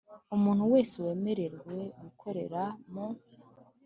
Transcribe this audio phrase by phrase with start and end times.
[0.35, 2.61] Umuntu wese wemerewe gukorera
[2.91, 3.05] mu